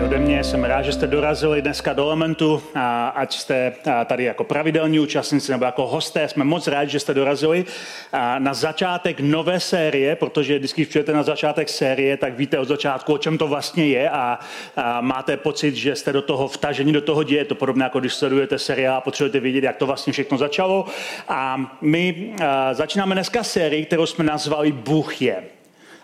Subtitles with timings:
[0.00, 0.44] Ode mě.
[0.44, 3.72] Jsem rád, že jste dorazili dneska do Elementu, a ať jste
[4.04, 6.28] tady jako pravidelní účastníci nebo jako hosté.
[6.28, 7.64] Jsme moc rádi, že jste dorazili
[8.12, 13.12] a na začátek nové série, protože vždycky přijete na začátek série, tak víte od začátku,
[13.12, 14.38] o čem to vlastně je a,
[14.76, 17.44] a máte pocit, že jste do toho vtaženi, do toho děje.
[17.44, 20.84] To podobně jako když sledujete seriál, potřebujete vědět, jak to vlastně všechno začalo.
[21.28, 25.42] A my a, začínáme dneska sérii, kterou jsme nazvali Bůh je.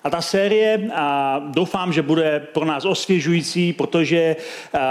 [0.05, 4.37] A ta série a doufám, že bude pro nás osvěžující, protože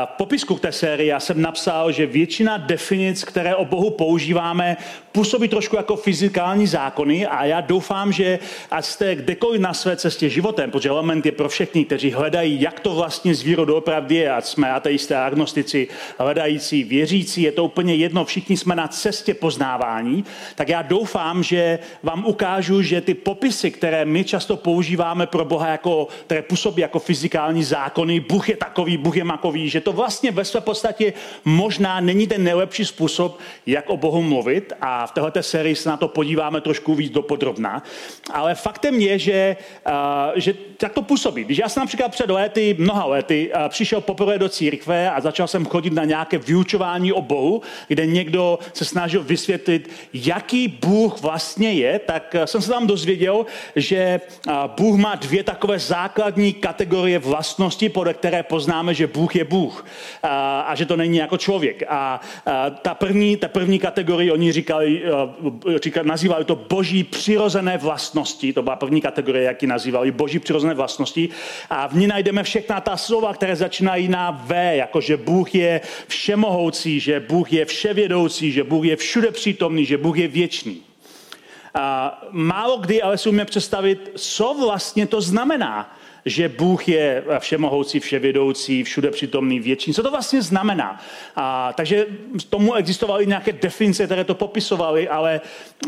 [0.05, 4.77] v popisku k té série já jsem napsal, že většina definic, které o Bohu používáme,
[5.11, 8.39] působí trošku jako fyzikální zákony a já doufám, že
[8.71, 12.79] ať jste kdekoliv na své cestě životem, protože element je pro všechny, kteří hledají, jak
[12.79, 15.87] to vlastně z víru doopravdy je, ať jsme ateisté, agnostici,
[16.19, 21.79] hledající, věřící, je to úplně jedno, všichni jsme na cestě poznávání, tak já doufám, že
[22.03, 26.99] vám ukážu, že ty popisy, které my často používáme pro Boha, jako, které působí jako
[26.99, 31.13] fyzikální zákony, Bůh je takový, Bůh je makový, že to vlastně ve své podstatě
[31.45, 35.97] možná není ten nejlepší způsob, jak o Bohu mluvit a v této sérii se na
[35.97, 37.83] to podíváme trošku víc dopodrobná.
[38.33, 39.55] Ale faktem je, že,
[39.87, 39.93] uh,
[40.35, 41.43] že tak to působí.
[41.43, 45.47] Když já jsem například před lety, mnoha lety, uh, přišel poprvé do církve a začal
[45.47, 51.73] jsem chodit na nějaké vyučování o Bohu, kde někdo se snažil vysvětlit, jaký Bůh vlastně
[51.73, 53.45] je, tak uh, jsem se tam dozvěděl,
[53.75, 54.53] že uh,
[54.87, 60.29] Bůh má dvě takové základní kategorie vlastnosti, podle které poznáme, že Bůh je Bůh uh,
[60.65, 61.83] a že to není jako člověk.
[61.87, 65.01] A uh, ta první, ta první kategorie, oni říkali,
[65.75, 70.39] Eh, říká, nazývali to boží přirozené vlastnosti, to byla první kategorie, jak ji nazývali, boží
[70.39, 71.29] přirozené vlastnosti.
[71.69, 75.81] A v ní najdeme všechna ta slova, které začínají na V, jako že Bůh je
[76.07, 80.81] všemohoucí, že Bůh je vševědoucí, že Bůh je všude přítomný, že Bůh je věčný.
[82.31, 88.83] Málo kdy ale si umíme představit, co vlastně to znamená že Bůh je všemohoucí, vševědoucí,
[88.83, 89.93] všude přítomný, věčný.
[89.93, 91.01] Co to vlastně znamená?
[91.35, 92.05] A, takže
[92.49, 95.41] tomu existovaly nějaké definice, které to popisovaly, ale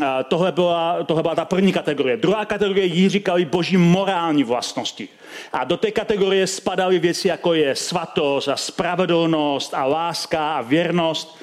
[0.04, 2.16] a, tohle, byla, tohle byla ta první kategorie.
[2.16, 5.08] Druhá kategorie jí říkali boží morální vlastnosti.
[5.52, 11.38] A do té kategorie spadaly věci, jako je svatost a spravedlnost a láska a věrnost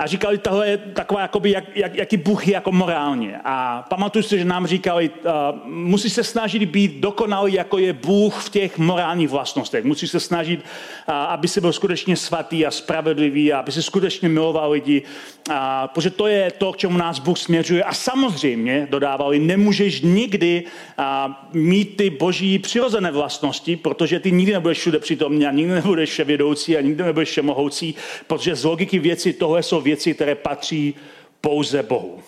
[0.00, 3.40] a říkali, tohle je taková, jakoby, jak, jak, jaký Bůh je jako morálně.
[3.44, 5.32] A pamatuju si, že nám říkali, uh,
[5.64, 9.84] musí se snažit být dokonalý, jako je Bůh v těch morálních vlastnostech.
[9.84, 14.28] Musí se snažit, uh, aby se byl skutečně svatý a spravedlivý, a aby se skutečně
[14.28, 15.02] miloval lidi,
[15.48, 15.54] uh,
[15.86, 17.84] protože to je to, k čemu nás Bůh směřuje.
[17.84, 20.64] A samozřejmě, dodávali, nemůžeš nikdy
[20.98, 21.04] uh,
[21.52, 26.76] mít ty boží přirozené vlastnosti, protože ty nikdy nebudeš všude přítomný a nikdy nebudeš vševědoucí
[26.76, 27.94] a nikdy nebudeš všemohoucí,
[28.26, 30.94] protože z logiky věci tohle jsou věci, které patří
[31.40, 32.18] pouze Bohu.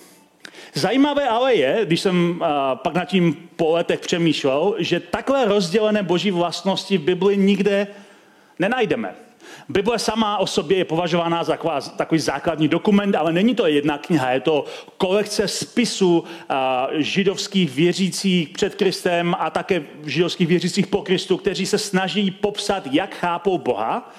[0.75, 6.31] Zajímavé ale je, když jsem pak nad tím po letech přemýšlel, že takhle rozdělené boží
[6.31, 7.87] vlastnosti v Bibli nikde
[8.59, 9.15] nenajdeme.
[9.69, 11.59] Bible sama o sobě je považována za
[11.97, 14.65] takový základní dokument, ale není to jedna kniha, je to
[14.97, 16.25] kolekce spisů
[16.93, 23.15] židovských věřících před Kristem a také židovských věřících po Kristu, kteří se snaží popsat, jak
[23.15, 24.13] chápou Boha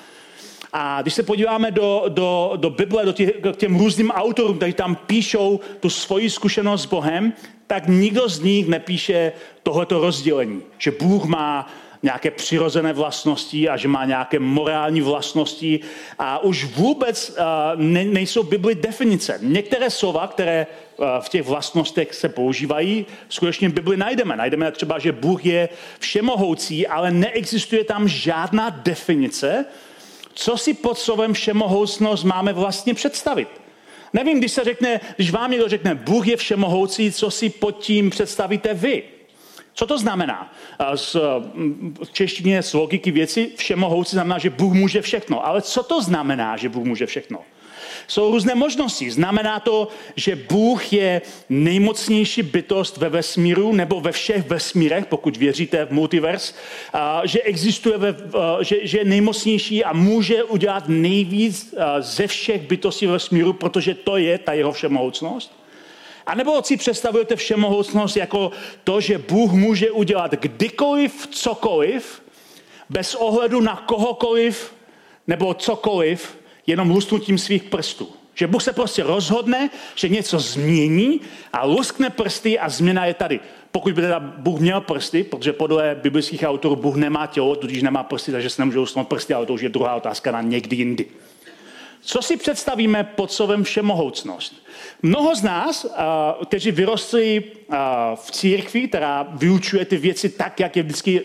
[0.74, 4.74] a když se podíváme do, do, do Bible, do těch, k těm různým autorům, kteří
[4.74, 7.34] tam píšou tu svoji zkušenost s Bohem,
[7.68, 9.32] tak nikdo z nich nepíše
[9.64, 11.70] tohleto rozdělení, že Bůh má
[12.04, 15.80] nějaké přirozené vlastnosti a že má nějaké morální vlastnosti
[16.20, 17.36] a už vůbec uh,
[17.82, 19.40] ne, nejsou v Bibli definice.
[19.42, 20.68] Některé slova, které
[20.98, 24.36] uh, v těch vlastnostech se používají, skutečně v Bibli najdeme.
[24.36, 25.70] Najdeme třeba, že Bůh je
[26.00, 29.66] všemohoucí, ale neexistuje tam žádná definice,
[30.34, 33.48] co si pod slovem všemohoucnost máme vlastně představit.
[34.14, 38.10] Nevím, když se řekne, když vám někdo řekne, Bůh je všemohoucí, co si pod tím
[38.10, 39.04] představíte vy.
[39.74, 40.54] Co to znamená?
[40.96, 41.16] Z,
[42.04, 45.48] v češtině z logiky věci všemohoucí znamená, že Bůh může všechno.
[45.48, 47.40] Ale co to znamená, že Bůh může všechno?
[48.08, 49.12] Jsou různé možnosti.
[49.12, 55.86] Znamená to, že Bůh je nejmocnější bytost ve vesmíru nebo ve všech vesmírech, pokud věříte
[55.86, 56.56] v multivers,
[57.24, 58.16] že existuje, ve,
[58.62, 64.18] že, že je nejmocnější a může udělat nejvíc ze všech bytostí ve vesmíru, protože to
[64.18, 65.64] je ta jeho všemohoucnost.
[66.26, 68.52] A nebo si představujete všemohoucnost jako
[68.84, 72.22] to, že Bůh může udělat kdykoliv, cokoliv,
[72.90, 74.74] bez ohledu na kohokoliv,
[75.28, 78.10] nebo cokoliv, jenom lusknutím svých prstů.
[78.36, 81.22] Že Bůh se prostě rozhodne, že něco změní
[81.54, 83.40] a luskne prsty a změna je tady.
[83.72, 88.04] Pokud by teda Bůh měl prsty, protože podle biblických autorů Bůh nemá tělo, tudíž nemá
[88.04, 91.06] prsty, takže se nemůže lusknout prsty, ale to už je druhá otázka na někdy jindy.
[92.06, 94.64] Co si představíme pod slovem všemohoucnost?
[95.02, 95.86] Mnoho z nás,
[96.46, 97.44] kteří vyrostli
[98.16, 101.22] v církvi, která vyučuje ty věci tak, jak je vždycky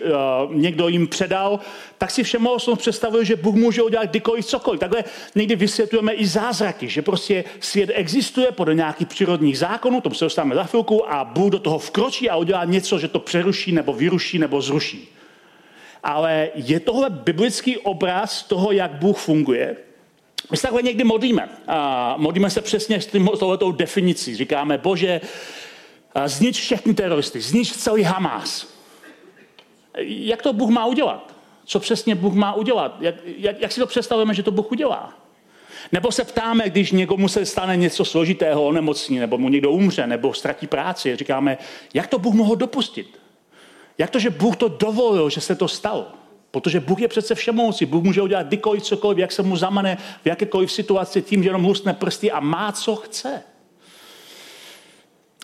[0.51, 1.61] někdo jim předal,
[1.99, 4.81] tak si všemohoucnost představuje, že Bůh může udělat kdykoliv cokoliv.
[4.81, 5.05] Takhle
[5.35, 10.55] někdy vysvětlujeme i zázraky, že prostě svět existuje podle nějakých přírodních zákonů, tomu se dostáváme
[10.55, 14.39] za chvilku, a Bůh do toho vkročí a udělá něco, že to přeruší, nebo vyruší,
[14.39, 15.09] nebo zruší.
[16.03, 19.77] Ale je tohle biblický obraz toho, jak Bůh funguje?
[20.51, 21.49] My se takhle někdy modlíme.
[21.67, 24.37] A modlíme se přesně s tím, tohletou definicí.
[24.37, 25.21] Říkáme, bože,
[26.27, 28.67] znič všechny teroristy, znič celý Hamas.
[30.05, 31.35] Jak to Bůh má udělat?
[31.65, 32.97] Co přesně Bůh má udělat?
[33.01, 35.13] Jak, jak, jak si to představujeme, že to Bůh udělá?
[35.93, 40.35] Nebo se ptáme, když někomu se stane něco složitého, onemocní, nebo mu někdo umře, nebo
[40.35, 41.59] ztratí práci, říkáme,
[41.95, 43.19] jak to Bůh mohl dopustit?
[43.99, 46.07] Jak to, že Bůh to dovolil, že se to stalo?
[46.51, 47.87] Protože Bůh je přece všemohoucí.
[47.87, 51.65] Bůh může udělat kdykoliv cokoliv, jak se mu zamane v jakékoliv situaci tím, že jenom
[51.65, 53.43] lusne prsty a má, co chce.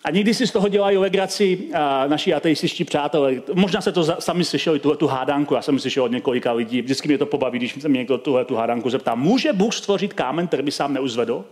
[0.03, 1.59] A někdy si z toho dělají legraci
[2.07, 3.33] naši ateističtí přátelé.
[3.53, 5.53] Možná se to za, sami slyšeli, tuhle tu hádánku.
[5.53, 6.81] Já jsem slyšel od několika lidí.
[6.81, 9.15] Vždycky mě to pobaví, když se mě někdo tuhle tu hádánku zeptá.
[9.15, 11.45] Může Bůh stvořit kámen, který by sám neuzvedl?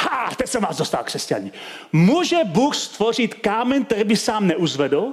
[0.00, 1.52] Ha, teď jsem vás dostal křesťaní.
[1.92, 5.12] Může Bůh stvořit kámen, který by sám neuzvedl?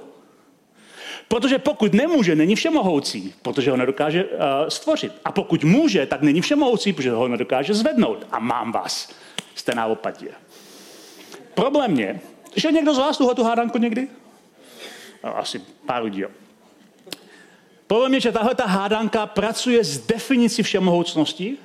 [1.28, 5.12] Protože pokud nemůže, není všemohoucí, protože ho nedokáže uh, stvořit.
[5.26, 8.28] A pokud může, tak není všemohoucí, protože ho nedokáže zvednout.
[8.32, 9.10] A mám vás.
[9.56, 10.28] Jste na opatě.
[11.54, 12.20] Problém je,
[12.56, 14.08] že někdo z vás tu hádanku někdy?
[15.24, 16.30] No, asi pár lidí, jo.
[17.88, 21.58] Problém je, že tahle ta hádanka pracuje s definicí všemohoucnosti,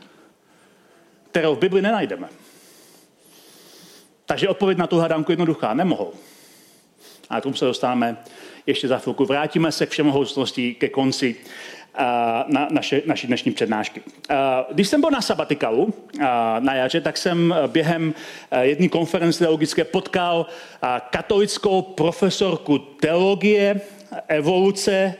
[1.30, 2.28] kterou v Bibli nenajdeme.
[4.26, 5.74] Takže odpověď na tu hádanku jednoduchá.
[5.74, 6.12] Nemohou.
[7.30, 8.16] A tomu se dostáváme
[8.66, 9.24] ještě za chvilku.
[9.24, 11.36] Vrátíme se k všemohoucnosti ke konci
[12.46, 14.02] na naše, naší dnešní přednášky.
[14.72, 15.94] Když jsem byl na sabatikalu
[16.58, 18.14] na jaře, tak jsem během
[18.60, 20.46] jedné konference teologické potkal
[21.10, 23.80] katolickou profesorku teologie,
[24.28, 25.14] evoluce,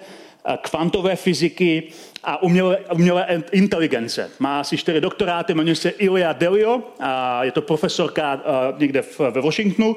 [0.62, 1.83] kvantové fyziky
[2.25, 4.31] a umělé, umělé inteligence.
[4.39, 8.41] Má asi čtyři doktoráty, jmenuje se Ilia Delio, a je to profesorka
[8.79, 9.97] někde ve Washingtonu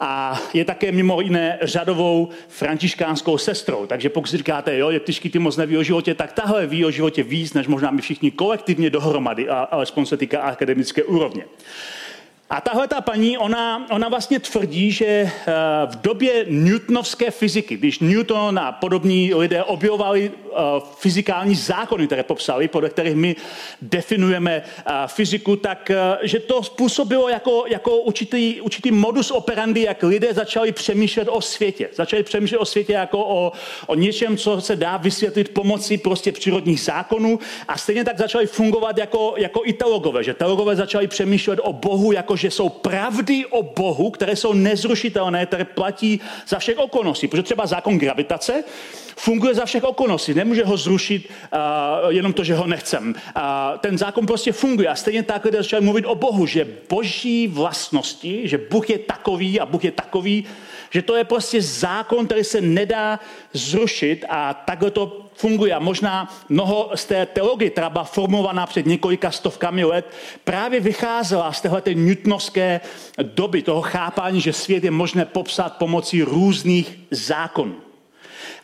[0.00, 3.86] a je také mimo jiné řadovou františkánskou sestrou.
[3.86, 6.84] Takže pokud si říkáte, jo, je tyžký ty moc neví o životě, tak tahle ví
[6.84, 11.44] o životě víc, než možná my všichni kolektivně dohromady, alespoň se týká akademické úrovně.
[12.52, 15.30] A tahle ta paní, ona, ona vlastně tvrdí, že eh,
[15.86, 20.56] v době newtonovské fyziky, když Newton a podobní lidé objevovali eh,
[20.98, 23.36] fyzikální zákony, které popsali, podle kterých my
[23.82, 25.90] definujeme eh, fyziku, tak
[26.22, 31.88] že to způsobilo jako, jako určitý, určitý modus operandi, jak lidé začali přemýšlet o světě.
[31.94, 33.52] Začali přemýšlet o světě jako o,
[33.86, 37.38] o něčem, co se dá vysvětlit pomocí prostě přírodních zákonů
[37.68, 42.12] a stejně tak začali fungovat jako, jako i teologové, že teologové začali přemýšlet o Bohu
[42.12, 47.28] jako že jsou pravdy o Bohu, které jsou nezrušitelné, které platí za všech okolností.
[47.28, 48.64] Protože třeba zákon gravitace
[49.16, 50.34] funguje za všech okolností.
[50.34, 53.14] Nemůže ho zrušit uh, jenom to, že ho nechcem.
[53.14, 53.42] Uh,
[53.78, 54.88] ten zákon prostě funguje.
[54.88, 59.60] A stejně tak lidé začali mluvit o Bohu, že boží vlastnosti, že Bůh je takový
[59.60, 60.44] a Bůh je takový,
[60.92, 63.20] že to je prostě zákon, který se nedá
[63.52, 65.74] zrušit a takhle to funguje.
[65.74, 70.10] A možná mnoho z té teologie, která byla formovaná před několika stovkami let,
[70.44, 72.80] právě vycházela z téhle newtonovské
[73.22, 77.74] doby, toho chápání, že svět je možné popsat pomocí různých zákonů.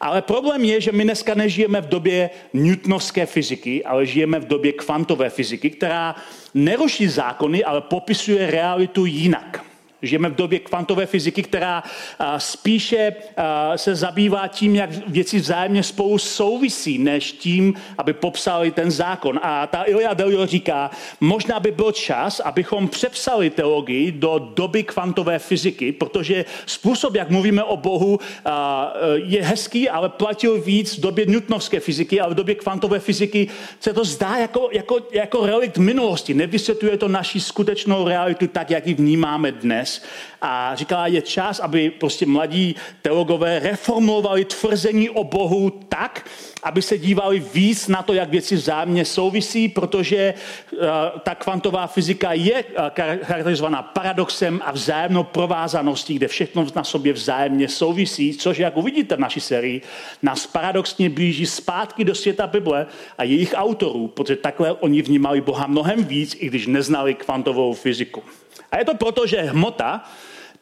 [0.01, 4.73] Ale problém je, že my dneska nežijeme v době newtonovské fyziky, ale žijeme v době
[4.73, 6.17] kvantové fyziky, která
[6.55, 9.68] neruší zákony, ale popisuje realitu jinak.
[10.03, 11.83] Žijeme v době kvantové fyziky, která
[12.39, 13.13] spíše
[13.77, 19.41] se zabývá tím, jak věci vzájemně spolu souvisí, než tím, aby popsali ten zákon.
[19.43, 20.91] A ta Ilia Delio říká,
[21.21, 27.65] možná by byl čas, abychom přepsali teologii do doby kvantové fyziky, protože způsob, jak mluvíme
[27.65, 28.19] o Bohu,
[29.15, 33.49] je hezký, ale platil víc v době newtonovské fyziky, ale v době kvantové fyziky
[33.81, 36.35] se to zdá jako, jako, jako relikt minulosti.
[36.35, 40.03] Nevysvětluje to naši skutečnou realitu tak, jak ji vnímáme dnes dnes
[40.43, 46.29] a říkala, je čas, aby prostě mladí teologové reformovali tvrzení o Bohu tak,
[46.63, 50.35] aby se dívali víc na to, jak věci vzájemně souvisí, protože
[50.73, 50.79] uh,
[51.23, 52.85] ta kvantová fyzika je uh,
[53.23, 59.21] charakterizovaná paradoxem a vzájemnou provázaností, kde všechno na sobě vzájemně souvisí, což, jak uvidíte v
[59.21, 59.83] naší sérii,
[60.23, 62.87] nás paradoxně blíží zpátky do světa Bible
[63.19, 68.23] a jejich autorů, protože takhle oni vnímali Boha mnohem víc, i když neznali kvantovou fyziku.
[68.71, 70.05] A je to proto, že hmota,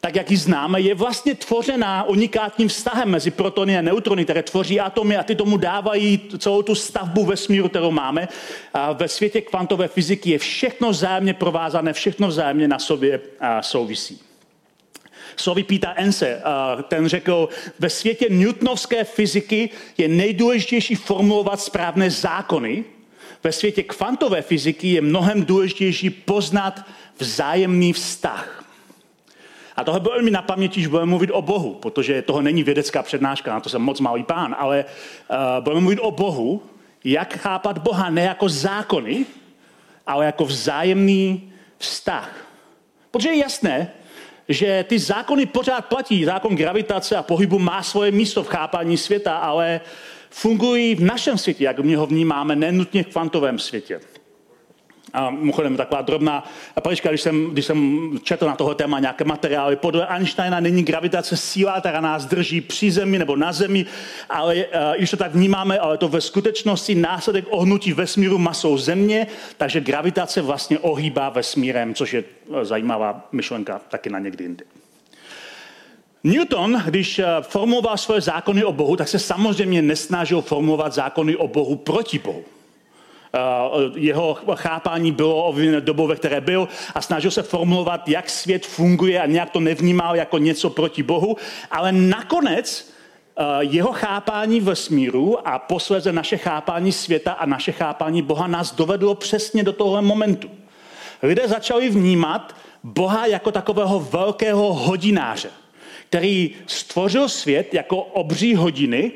[0.01, 4.79] tak jak ji známe, je vlastně tvořená unikátním vztahem mezi protony a neutrony, které tvoří
[4.79, 8.27] atomy a ty tomu dávají celou tu stavbu vesmíru, kterou máme.
[8.73, 13.19] A ve světě kvantové fyziky je všechno vzájemně provázané, všechno vzájemně na sobě
[13.61, 14.21] souvisí.
[15.35, 16.41] Slovy Peter Ense,
[16.87, 17.49] ten řekl,
[17.79, 22.83] ve světě newtonovské fyziky je nejdůležitější formulovat správné zákony,
[23.43, 26.85] ve světě kvantové fyziky je mnohem důležitější poznat
[27.19, 28.63] vzájemný vztah.
[29.75, 33.03] A tohle bylo mi na paměti, že budeme mluvit o Bohu, protože toho není vědecká
[33.03, 36.63] přednáška, na to jsem moc malý pán, ale uh, budeme mluvit o Bohu,
[37.03, 39.25] jak chápat Boha ne jako zákony,
[40.07, 42.47] ale jako vzájemný vztah.
[43.11, 43.91] Protože je jasné,
[44.49, 46.25] že ty zákony pořád platí.
[46.25, 49.81] Zákon gravitace a pohybu má svoje místo v chápání světa, ale
[50.29, 53.99] fungují v našem světě, jak my ho vnímáme, nenutně v kvantovém světě.
[55.13, 56.49] A mimochodem taková drobná
[56.83, 61.37] palička, když jsem, když jsem četl na toho téma nějaké materiály, podle Einsteina není gravitace
[61.37, 63.85] síla, která nás drží při zemi nebo na zemi,
[64.29, 64.61] ale uh,
[64.97, 70.41] když to tak vnímáme, ale to ve skutečnosti následek ohnutí vesmíru masou země, takže gravitace
[70.41, 72.23] vlastně ohýbá vesmírem, což je
[72.61, 74.65] e, zajímavá myšlenka taky na někdy jindy.
[76.23, 81.47] Newton, když e, formoval svoje zákony o Bohu, tak se samozřejmě nesnažil formovat zákony o
[81.47, 82.43] Bohu proti Bohu.
[83.33, 89.21] Eh, jeho chápání bylo dobou, ve které byl a snažil se formulovat, jak svět funguje
[89.21, 91.37] a nějak to nevnímal jako něco proti Bohu,
[91.71, 92.89] ale nakonec
[93.37, 99.15] eh, jeho chápání vesmíru a posledně naše chápání světa a naše chápání Boha nás dovedlo
[99.15, 100.49] přesně do tohle momentu.
[101.23, 105.49] Lidé začali vnímat Boha jako takového velkého hodináře,
[106.09, 109.11] který stvořil svět jako obří hodiny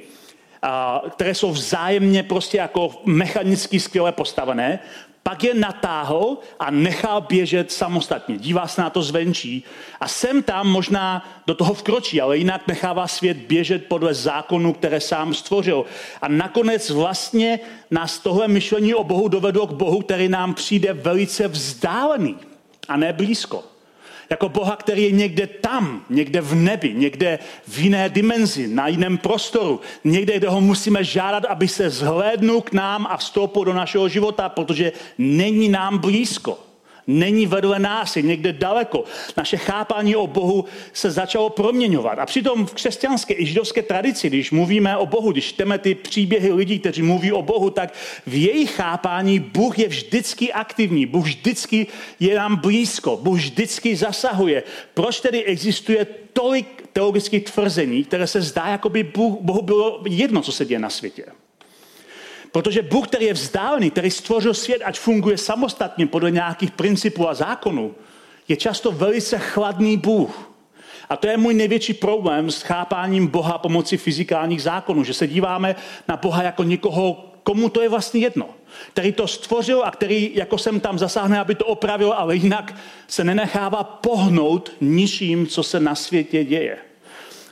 [1.10, 4.79] které jsou vzájemně prostě jako mechanicky skvěle postavené,
[5.24, 8.38] pak je natáhl a nechal běžet samostatně.
[8.38, 9.63] Dívá se na to zvenčí
[10.00, 15.00] a sem tam možná do toho vkročí, ale jinak nechává svět běžet podle zákonu, které
[15.00, 15.86] sám stvořil.
[16.21, 17.60] A nakonec vlastně
[17.91, 22.38] nás tohle myšlení o Bohu dovedlo k Bohu, který nám přijde velice vzdálený
[22.88, 23.71] a ne blízko.
[24.31, 29.17] Jako Boha, který je někde tam, někde v nebi, někde v jiné dimenzi, na jiném
[29.17, 29.79] prostoru.
[30.03, 34.50] Někde, kde ho musíme žádat, aby se zhlédnul k nám a vstoupil do našeho života,
[34.50, 36.71] protože není nám blízko
[37.08, 39.03] není vedle nás, je někde daleko.
[39.38, 42.20] Naše chápání o Bohu se začalo proměňovat.
[42.20, 46.53] A přitom v křesťanské i židovské tradici, když mluvíme o Bohu, když čteme ty příběhy
[46.53, 47.93] lidí, kteří mluví o Bohu, tak
[48.27, 51.88] v jejich chápání Bůh je vždycky aktivní, Bůh vždycky
[52.20, 54.63] je nám blízko, Bůh vždycky zasahuje.
[54.93, 59.03] Proč tedy existuje tolik teologických tvrzení, které se zdá, jako by
[59.41, 61.25] Bohu bylo jedno, co se děje na světě?
[62.51, 67.34] Protože Bůh, který je vzdálený, který stvořil svět, ať funguje samostatně podle nějakých principů a
[67.34, 67.96] zákonů,
[68.48, 70.51] je často velice chladný Bůh.
[71.10, 75.75] A to je můj největší problém s chápáním Boha pomocí fyzikálních zákonů, že se díváme
[76.08, 78.50] na Boha jako někoho, komu to je vlastně jedno.
[78.93, 82.75] Který to stvořil a který jako sem tam zasáhne, aby to opravil, ale jinak
[83.08, 86.77] se nenechává pohnout ničím, co se na světě děje.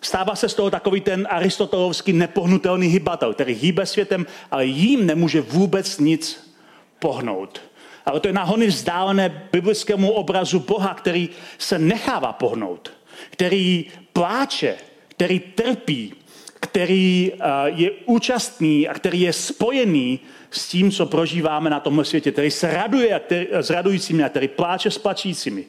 [0.01, 5.41] Stává se z toho takový ten aristotelovský nepohnutelný hybatel, který hýbe světem, ale jím nemůže
[5.41, 6.53] vůbec nic
[6.99, 7.61] pohnout.
[8.05, 12.93] Ale to je nahony vzdálené biblickému obrazu Boha, který se nechává pohnout,
[13.29, 14.75] který pláče,
[15.07, 16.13] který trpí,
[16.59, 20.19] který eh, je účastný a který je spojený
[20.51, 24.91] s tím, co prožíváme na tomhle světě, který se raduje s radujícími a který pláče
[24.91, 25.65] s plačícími.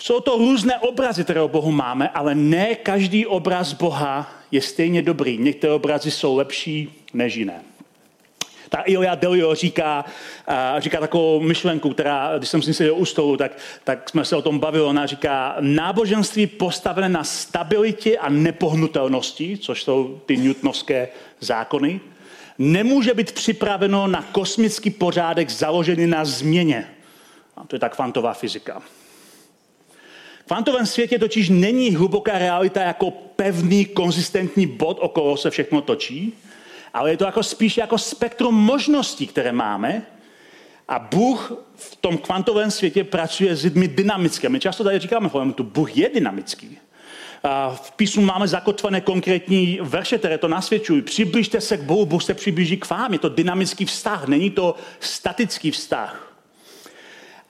[0.00, 5.02] Jsou to různé obrazy, které o Bohu máme, ale ne každý obraz Boha je stejně
[5.02, 5.38] dobrý.
[5.38, 7.62] Některé obrazy jsou lepší než jiné.
[8.68, 10.04] Ta Ilja Delio říká,
[10.78, 13.52] říká takovou myšlenku, která, když jsem si seděl u stolu, tak,
[13.84, 14.84] tak jsme se o tom bavili.
[14.84, 21.08] Ona říká, náboženství postavené na stabilitě a nepohnutelnosti, což jsou ty newtonovské
[21.40, 22.00] zákony,
[22.58, 26.88] nemůže být připraveno na kosmický pořádek založený na změně.
[27.56, 28.82] A to je ta kvantová fyzika
[30.50, 36.32] kvantovém světě totiž není hluboká realita jako pevný, konzistentní bod, okolo se všechno točí,
[36.94, 40.02] ale je to jako spíš jako spektrum možností, které máme.
[40.88, 44.48] A Bůh v tom kvantovém světě pracuje s lidmi dynamicky.
[44.48, 46.78] My často tady říkáme, tu Bůh je dynamický.
[47.42, 51.02] A v písmu máme zakotvené konkrétní verše, které to nasvědčují.
[51.02, 53.12] Přibližte se k Bohu, Bůh se přiblíží k vám.
[53.12, 56.29] Je to dynamický vztah, není to statický vztah.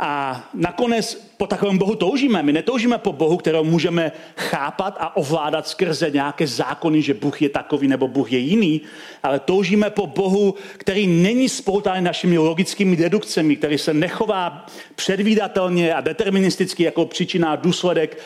[0.02, 2.42] A nakonec po takovém Bohu toužíme.
[2.42, 7.48] My netoužíme po Bohu, kterého můžeme chápat a ovládat skrze nějaké zákony, že Bůh je
[7.48, 8.80] takový nebo Bůh je jiný,
[9.22, 16.00] ale toužíme po Bohu, který není spoután našimi logickými dedukcemi, který se nechová předvídatelně a
[16.00, 18.18] deterministicky jako příčina a důsledek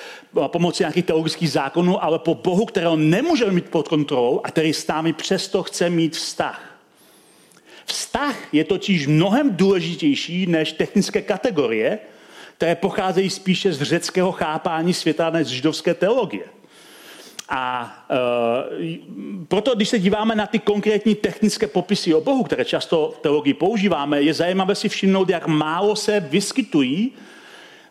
[0.47, 4.87] pomocí nějakých teologických zákonů, ale po Bohu, kterého nemůžeme mít pod kontrolou a který s
[4.87, 6.74] námi přesto chce mít vztah.
[7.85, 11.99] Vztah je totiž mnohem důležitější než technické kategorie,
[12.57, 16.45] které pocházejí spíše z řeckého chápání světa než z židovské teologie.
[17.49, 18.99] A e,
[19.49, 23.55] proto, když se díváme na ty konkrétní technické popisy o Bohu, které často v teologii
[23.55, 27.13] používáme, je zajímavé si všimnout, jak málo se vyskytují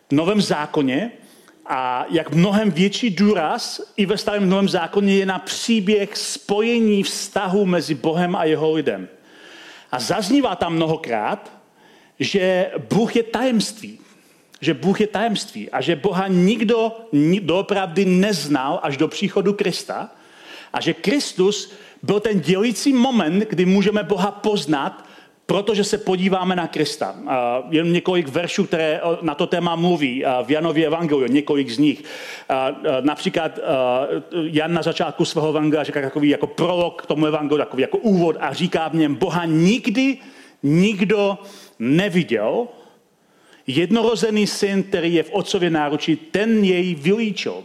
[0.08, 1.10] v Novém zákoně
[1.66, 7.66] a jak mnohem větší důraz i ve starém Novém zákoně je na příběh spojení vztahu
[7.66, 9.08] mezi Bohem a jeho lidem.
[9.94, 11.52] A zaznívá tam mnohokrát,
[12.18, 13.98] že Bůh je tajemství.
[14.60, 16.92] Že Bůh je tajemství a že Boha nikdo
[17.40, 20.10] doopravdy neznal až do příchodu Krista
[20.72, 21.72] a že Kristus
[22.02, 25.04] byl ten dělící moment, kdy můžeme Boha poznat,
[25.46, 27.14] protože se podíváme na Krista.
[27.70, 32.04] Jen několik veršů, které na to téma mluví v Janově evangeliu, několik z nich.
[33.00, 33.58] Například
[34.42, 38.36] Jan na začátku svého evangelia říká takový jako prolog k tomu evangeliu, takový jako úvod
[38.40, 40.18] a říká v něm, Boha nikdy
[40.62, 41.38] nikdo
[41.78, 42.66] neviděl,
[43.66, 47.62] jednorozený syn, který je v otcově náručí, ten jej vylíčil.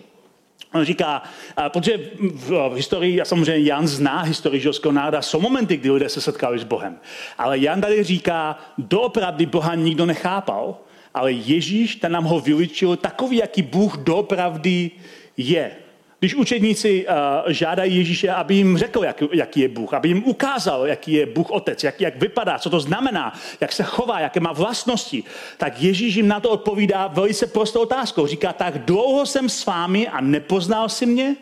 [0.74, 1.24] On říká,
[1.68, 6.22] protože v, historii, a samozřejmě Jan zná historii židovského národa, jsou momenty, kdy lidé se
[6.22, 7.00] setkali s Bohem.
[7.38, 10.78] Ale Jan tady říká, doopravdy Boha nikdo nechápal,
[11.14, 14.92] ale Ježíš ten nám ho vyličil takový, jaký Bůh doopravdy
[15.38, 15.72] je.
[16.20, 17.16] Když učedníci uh,
[17.52, 21.52] žádají Ježíše, aby jim řekl, jak, jaký je Bůh, aby jim ukázal, jaký je Bůh
[21.52, 25.24] Otec, jak, jak vypadá, co to znamená, jak se chová, jaké má vlastnosti,
[25.58, 28.28] tak Ježíš jim na to odpovídá velice prostou otázkou.
[28.28, 31.36] Říká, tak dlouho jsem s vámi a nepoznal si mě?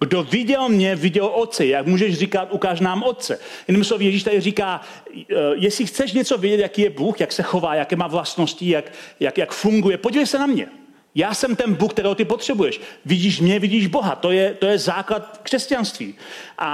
[0.00, 1.66] Kdo viděl mě, viděl Otce.
[1.66, 3.38] Jak můžeš říkat, ukáž nám Otce.
[3.68, 4.80] Jiným slovy, Ježíš tady říká,
[5.16, 8.92] eh, jestli chceš něco vědět, jaký je Bůh, jak se chová, jaké má vlastnosti, jak,
[9.20, 10.68] jak, jak funguje, podívej se na mě.
[11.18, 12.80] Já jsem ten Bůh, kterého ty potřebuješ.
[13.04, 14.14] Vidíš mě, vidíš Boha.
[14.14, 16.14] To je, to je základ křesťanství.
[16.58, 16.64] A,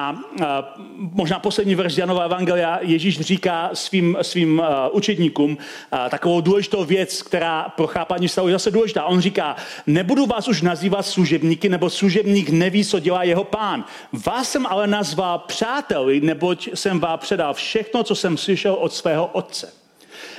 [0.44, 6.84] a možná poslední verš Janova Evangelia Ježíš říká svým, svým uh, učedníkům uh, takovou důležitou
[6.84, 9.04] věc, která pro chápání stavu je zase důležitá.
[9.04, 13.84] On říká, nebudu vás už nazývat služebníky, nebo služebník neví, co dělá jeho pán.
[14.12, 19.26] Vás jsem ale nazval přáteli, neboť jsem vám předal všechno, co jsem slyšel od svého
[19.26, 19.72] otce.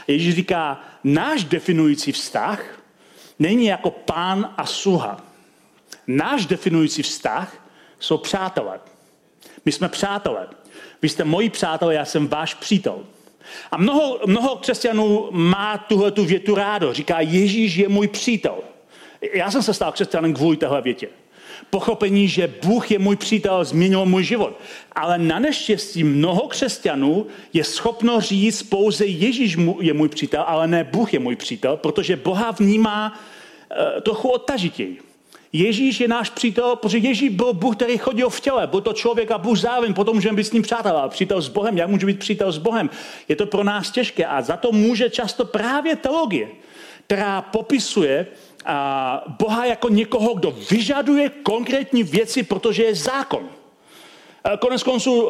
[0.07, 2.84] Ježíš říká, náš definující vztah
[3.39, 5.21] není jako pán a sluha.
[6.07, 7.69] Náš definující vztah
[7.99, 8.79] jsou přátelé.
[9.65, 10.47] My jsme přátelé.
[11.01, 12.99] Vy jste moji přátelé, já jsem váš přítel.
[13.71, 16.93] A mnoho, mnoho křesťanů má tuhle tu větu rádo.
[16.93, 18.57] Říká, Ježíš je můj přítel.
[19.33, 21.07] Já jsem se stal křesťanem kvůli téhle větě.
[21.69, 24.59] Pochopení, že Bůh je můj přítel, změnilo můj život.
[24.91, 30.83] Ale na neštěstí mnoho křesťanů je schopno říct pouze Ježíš je můj přítel, ale ne
[30.83, 34.99] Bůh je můj přítel, protože Boha vnímá uh, trochu odtažitěji.
[35.53, 38.67] Ježíš je náš přítel, protože Ježíš byl Bůh, který chodil v těle.
[38.67, 41.09] Byl to člověk a Bůh zároveň, potom můžeme být s ním přátelé.
[41.09, 42.89] Přítel s Bohem, jak můžu být přítel s Bohem?
[43.27, 46.47] Je to pro nás těžké a za to může často právě teologie,
[47.05, 48.27] která popisuje
[49.39, 53.49] Boha jako někoho, kdo vyžaduje konkrétní věci, protože je zákon.
[54.59, 55.29] Konec konců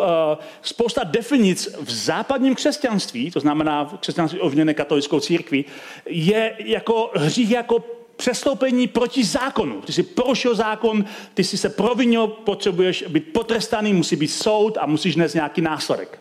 [0.61, 5.65] spousta definic v západním křesťanství, to znamená v křesťanství ovněné katolickou církví,
[6.05, 7.83] je jako hřích jako
[8.15, 9.81] přestoupení proti zákonu.
[9.81, 14.85] Ty jsi porušil zákon, ty jsi se provinil, potřebuješ být potrestaný, musí být soud a
[14.85, 16.19] musíš nést nějaký následek.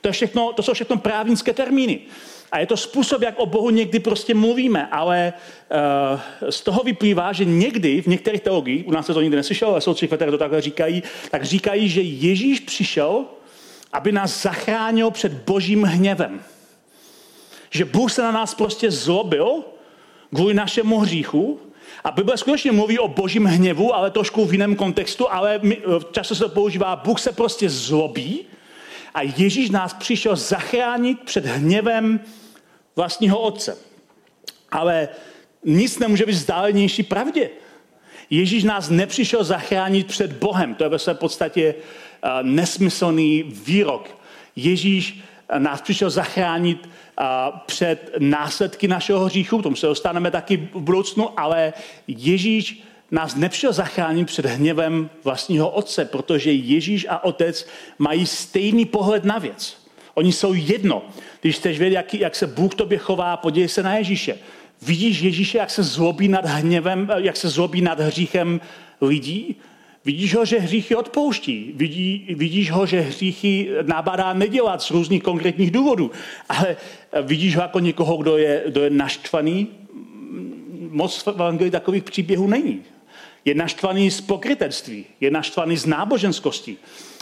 [0.00, 2.00] To, je všechno, to jsou všechno právnické termíny.
[2.52, 5.32] A je to způsob, jak o Bohu někdy prostě mluvíme, ale
[6.42, 9.72] uh, z toho vyplývá, že někdy v některých teologiích, u nás se to nikdy neslyšelo,
[9.72, 13.24] ale jsou církve, které to takhle říkají, tak říkají, že Ježíš přišel,
[13.92, 16.40] aby nás zachránil před božím hněvem.
[17.70, 19.64] Že Bůh se na nás prostě zlobil
[20.34, 21.60] kvůli našemu hříchu
[22.04, 25.78] a Bible skutečně mluví o božím hněvu, ale trošku v jiném kontextu, ale my,
[26.12, 28.46] často se to používá, Bůh se prostě zlobí
[29.16, 32.20] a Ježíš nás přišel zachránit před hněvem
[32.96, 33.78] vlastního otce.
[34.72, 35.08] Ale
[35.64, 37.50] nic nemůže být vzdálenější pravdě.
[38.30, 40.74] Ježíš nás nepřišel zachránit před Bohem.
[40.74, 44.18] To je ve své podstatě uh, nesmyslný výrok.
[44.56, 45.20] Ježíš
[45.58, 46.88] nás přišel zachránit
[47.66, 51.72] před následky našeho hříchu, tomu se dostaneme taky v budoucnu, ale
[52.08, 57.66] Ježíš nás nepřišel zachránit před hněvem vlastního otce, protože Ježíš a otec
[57.98, 59.86] mají stejný pohled na věc.
[60.14, 61.02] Oni jsou jedno.
[61.40, 64.38] Když chceš vědět, jak, jak se Bůh tobě chová, podívej se na Ježíše.
[64.82, 68.60] Vidíš Ježíše, jak se zlobí nad hněvem, jak se zlobí nad hříchem
[69.00, 69.56] lidí?
[70.04, 71.72] Vidíš ho, že hříchy odpouští.
[71.76, 76.10] Vidí, vidíš ho, že hříchy nabádá nedělat z různých konkrétních důvodů.
[76.48, 76.76] Ale
[77.22, 79.68] vidíš ho jako někoho, kdo je, kdo je naštvaný?
[80.90, 82.82] Moc v Evangelii takových příběhů není.
[83.46, 86.76] Je naštvaný z pokrytectví, je naštvaný z náboženskosti,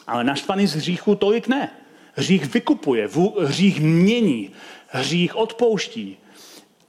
[0.07, 1.71] ale naštvaný z hříchu tolik ne.
[2.15, 3.09] Hřích vykupuje,
[3.41, 4.51] hřích mění,
[4.89, 6.17] hřích odpouští.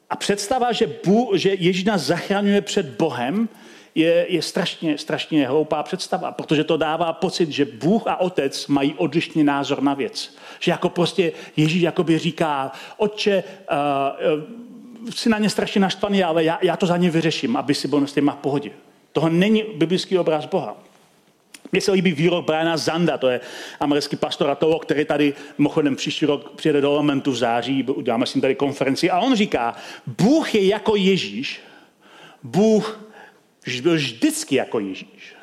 [0.09, 3.49] A představa, že, Bůh, že Ježíš nás zachraňuje před Bohem,
[3.95, 8.93] je, je strašně, strašně hloupá představa, protože to dává pocit, že Bůh a Otec mají
[8.93, 10.35] odlišný názor na věc.
[10.59, 13.43] Že jako prostě Ježíš jakoby říká, otče,
[15.03, 17.87] uh, jsi na ně strašně naštvaný, ale já, já to za ně vyřeším, aby si
[17.87, 18.71] byl s těma v pohodě.
[19.15, 20.77] Tohle není biblický obraz Boha.
[21.71, 23.41] Mně se líbí výrok Briana Zanda, to je
[23.79, 28.25] americký pastor a toho, který tady mimochodem příští rok přijede do elementu v září, uděláme
[28.25, 29.75] si tady konferenci a on říká,
[30.07, 31.61] Bůh je jako Ježíš,
[32.43, 33.09] Bůh
[33.81, 35.35] byl vždycky jako Ježíš.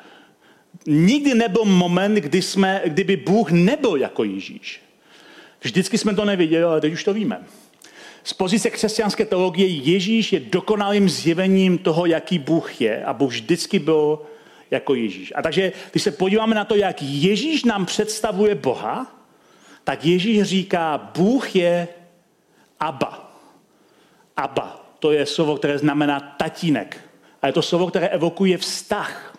[0.85, 4.81] Nikdy nebyl moment, kdy jsme, kdyby Bůh nebyl jako Ježíš.
[5.61, 7.43] Vždycky jsme to neviděli, ale teď už to víme.
[8.23, 13.79] Z pozice křesťanské teologie Ježíš je dokonalým zjevením toho, jaký Bůh je a Bůh vždycky
[13.79, 14.19] byl
[14.71, 15.33] jako Ježíš.
[15.35, 19.07] A takže, když se podíváme na to, jak Ježíš nám představuje Boha,
[19.83, 21.87] tak Ježíš říká, Bůh je
[22.79, 23.31] Abba.
[24.37, 27.01] Abba, to je slovo, které znamená tatínek.
[27.41, 29.37] A je to slovo, které evokuje vztah.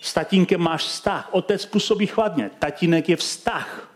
[0.00, 1.28] S tatínkem máš vztah.
[1.30, 2.50] Otec působí chladně.
[2.58, 3.89] Tatínek je vztah.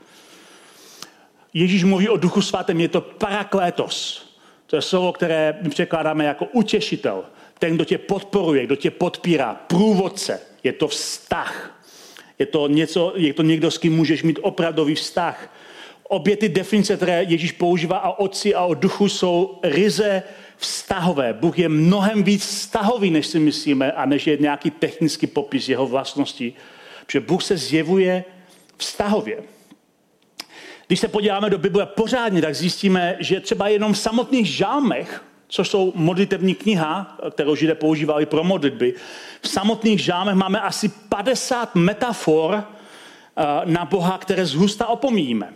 [1.54, 4.24] Ježíš mluví o duchu svatém, je to paraklétos.
[4.66, 7.24] To je slovo, které my překládáme jako utěšitel.
[7.58, 10.40] Ten, kdo tě podporuje, kdo tě podpírá, průvodce.
[10.64, 11.80] Je to vztah.
[12.38, 15.54] Je to, něco, je to někdo, s kým můžeš mít opravdový vztah.
[16.08, 20.22] Obě ty definice, které Ježíš používá a otci a o duchu jsou ryze
[20.56, 21.32] vztahové.
[21.32, 25.86] Bůh je mnohem víc vztahový, než si myslíme, a než je nějaký technický popis jeho
[25.86, 26.54] vlastnosti.
[27.06, 28.24] Protože Bůh se zjevuje
[28.76, 29.53] vztahově.
[30.86, 35.68] Když se podíváme do Bible pořádně, tak zjistíme, že třeba jenom v samotných žálmech, což
[35.68, 38.94] jsou modlitební kniha, kterou Židé používali pro modlitby,
[39.42, 45.52] v samotných žálmech máme asi 50 metafor eh, na Boha, které zhusta opomíjíme.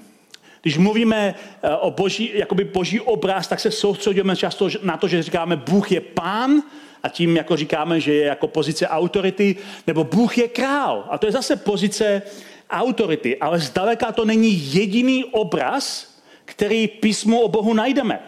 [0.62, 5.22] Když mluvíme eh, o boží, jakoby boží obraz, tak se soustředíme často na to, že
[5.22, 6.62] říkáme, Bůh je pán,
[7.02, 11.06] a tím jako říkáme, že je jako pozice autority, nebo Bůh je král.
[11.10, 12.22] A to je zase pozice
[12.70, 13.36] autority.
[13.36, 18.20] Ale zdaleka to není jediný obraz, který písmu o Bohu najdeme.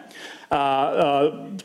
[0.51, 0.91] A, a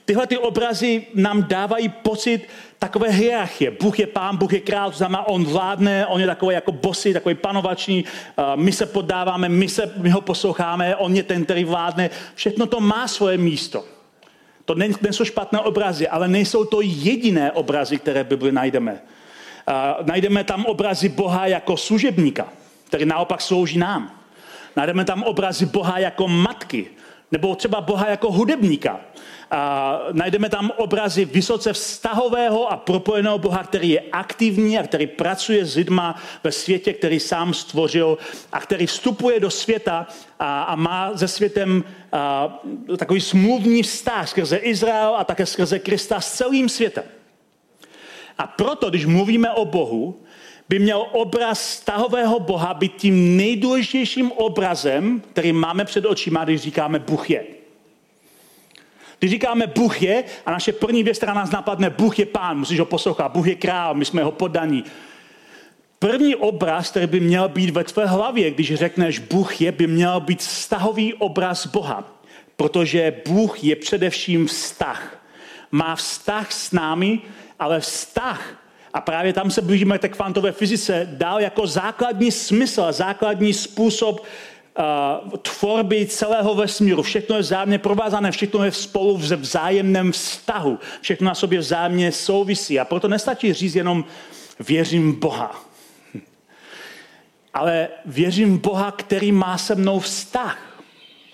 [0.06, 2.48] tyhle ty obrazy nám dávají pocit
[2.80, 3.72] takové hierarchie.
[3.72, 7.14] Bůh je pán, Bůh je král, to znamená, on vládne, on je takový jako bosy,
[7.14, 8.06] takový panovační,
[8.56, 12.10] my se poddáváme, my, se, my ho posloucháme, on je ten, který vládne.
[12.36, 13.86] Všechno to má svoje místo.
[14.66, 19.02] To nejsou špatné obrazy, ale nejsou to jediné obrazy, které v Bibli najdeme.
[19.68, 22.50] A najdeme tam obrazy Boha jako služebníka,
[22.86, 24.20] který naopak slouží nám.
[24.76, 26.88] Najdeme tam obrazy Boha jako matky,
[27.32, 29.00] nebo třeba Boha jako hudebníka.
[29.52, 35.66] A najdeme tam obrazy vysoce vztahového a propojeného Boha, který je aktivní a který pracuje
[35.66, 38.18] s lidma ve světě, který sám stvořil
[38.52, 40.08] a který vstupuje do světa
[40.40, 42.60] a, a má se světem a,
[42.98, 47.04] takový smluvní vztah skrze Izrael a také skrze Krista s celým světem.
[48.38, 50.22] A proto, když mluvíme o Bohu,
[50.70, 57.00] by měl obraz stahového Boha být tím nejdůležitějším obrazem, který máme před očima, když říkáme
[57.00, 57.44] Bůh je.
[59.20, 62.80] Když říkáme Bůh je a naše první věc, která nás napadne, Bůh je pán, musíš
[62.80, 64.84] ho poslouchat, Bůh je král, my jsme ho podaní.
[66.00, 70.20] První obraz, který by měl být ve tvé hlavě, když řekneš Bůh je, by měl
[70.20, 72.04] být vztahový obraz Boha.
[72.56, 75.24] Protože Bůh je především vztah.
[75.72, 77.20] Má vztah s námi,
[77.60, 78.65] ale vztah
[78.96, 85.32] a právě tam se blížíme té kvantové fyzice, dál jako základní smysl, základní způsob uh,
[85.38, 87.04] tvorby celého vesmíru.
[87.04, 90.80] Všechno je vzájemně provázané, všechno je spolu v vzájemném vztahu.
[91.02, 92.80] Všechno na sobě vzájemně souvisí.
[92.80, 94.06] A proto nestačí říct jenom
[94.60, 95.66] věřím Boha.
[97.54, 100.82] Ale věřím Boha, který má se mnou vztah,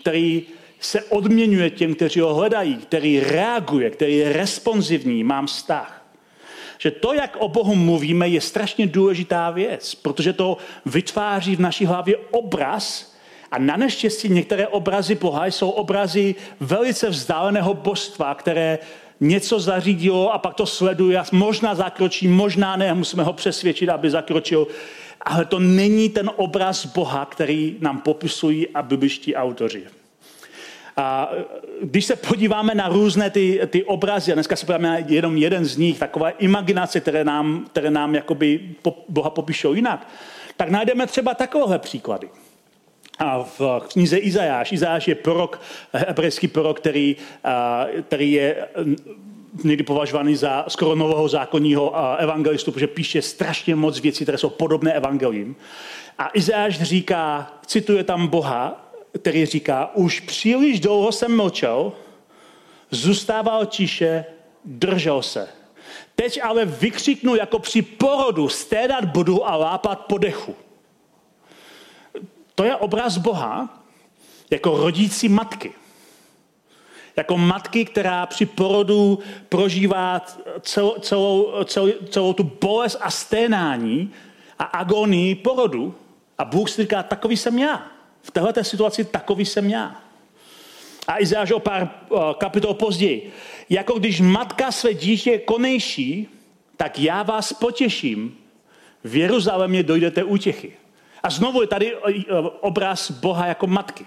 [0.02, 0.43] který
[0.80, 6.00] se odměňuje těm, kteří ho hledají, který reaguje, který je responsivní, mám vztah
[6.82, 11.86] že to, jak o Bohu mluvíme, je strašně důležitá věc, protože to vytváří v naší
[11.86, 13.13] hlavě obraz
[13.52, 18.80] A na neštěstí některé obrazy Boha jsou obrazy velice vzdáleného božstva, které
[19.20, 24.67] něco zařídilo a pak to sleduje možná zakročí, možná ne, musíme ho přesvědčit, aby zakročil.
[25.22, 30.00] Ale to není ten obraz Boha, který nám popisují a bibliští autoři.
[31.01, 31.31] A
[31.81, 35.65] když se podíváme na různé ty, ty obrazy, a dneska se podíváme na jenom jeden
[35.65, 38.69] z nich, takové imaginace, které nám, které nám jakoby
[39.09, 40.07] Boha popíšou jinak,
[40.57, 42.29] tak najdeme třeba takovéhle příklady.
[43.19, 43.61] A v
[43.93, 45.61] knize Izajáš, Izajáš je prorok,
[45.93, 47.15] hebrejský prorok, který,
[48.07, 48.67] který je
[49.63, 54.93] někdy považovaný za skoro nového zákonního evangelistu, protože píše strašně moc věcí, které jsou podobné
[54.93, 55.55] evangeliím.
[56.17, 61.93] A Izajáš říká, cituje tam Boha, který říká, už příliš dlouho jsem mlčel,
[62.91, 64.26] zůstával tiše,
[64.65, 65.50] držel se.
[66.15, 70.56] Teď ale vykřiknu jako při porodu, stédat budu a lápat po dechu.
[72.56, 73.84] To je obraz Boha
[74.52, 75.74] jako rodící matky.
[77.15, 79.19] Jako matky, která při porodu
[79.50, 80.21] prožívá
[80.62, 84.13] celou, celou, celou, celou tu bolest a sténání
[84.60, 85.95] a agonii porodu.
[86.38, 87.90] A Bůh si říká, takový jsem já.
[88.23, 90.01] V této situaci takový jsem já.
[91.07, 91.89] A Izáš o pár
[92.38, 93.31] kapitol později.
[93.69, 96.27] Jako když matka své dítě konejší,
[96.77, 98.38] tak já vás potěším.
[99.03, 100.71] V Jeruzalémě dojdete útěchy.
[101.23, 101.95] A znovu je tady
[102.62, 104.05] obraz Boha jako matky.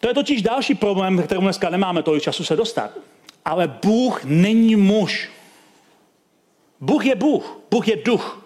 [0.00, 2.90] To je totiž další problém, kterému dneska nemáme tolik času se dostat.
[3.44, 5.30] Ale Bůh není muž.
[6.80, 7.58] Bůh je Bůh.
[7.70, 8.39] Bůh je duch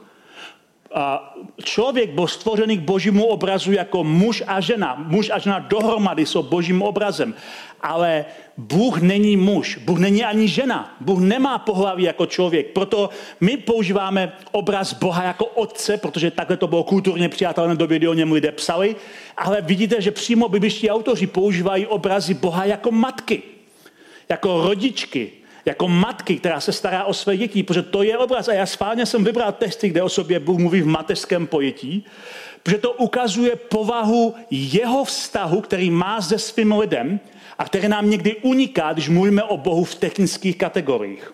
[1.64, 4.94] člověk byl stvořený k božímu obrazu jako muž a žena.
[5.08, 7.34] Muž a žena dohromady jsou božím obrazem.
[7.80, 8.24] Ale
[8.56, 10.96] Bůh není muž, Bůh není ani žena.
[11.00, 12.66] Bůh nemá pohlaví jako člověk.
[12.66, 18.08] Proto my používáme obraz Boha jako otce, protože takhle to bylo kulturně přijatelné době, kdy
[18.08, 18.96] o něm lidé psali.
[19.36, 23.42] Ale vidíte, že přímo bibliští autoři používají obrazy Boha jako matky,
[24.28, 28.48] jako rodičky, jako matky, která se stará o své děti, protože to je obraz.
[28.48, 32.04] A já schválně jsem vybral texty, kde o sobě Bůh mluví v mateřském pojetí,
[32.62, 37.20] protože to ukazuje povahu jeho vztahu, který má se svým lidem
[37.58, 41.32] a který nám někdy uniká, když mluvíme o Bohu v technických kategoriích.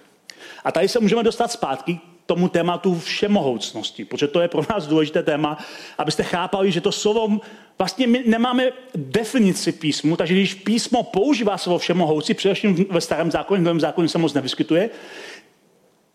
[0.64, 5.22] A tady se můžeme dostat zpátky tomu tématu všemohoucnosti, protože to je pro nás důležité
[5.22, 5.58] téma,
[5.98, 7.40] abyste chápali, že to slovo,
[7.78, 13.60] vlastně my nemáme definici písmu, takže když písmo používá slovo všemohoucí, především ve starém zákoně,
[13.60, 14.90] v novém zákoně se moc nevyskytuje,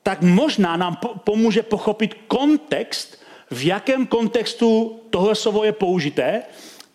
[0.04, 3.20] tak možná nám pomůže pochopit kontext,
[3.52, 6.42] v jakém kontextu tohle slovo je použité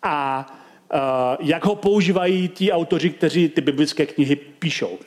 [0.03, 4.99] a uh, jak ho používají ti autoři, kteří ty biblické knihy píšou.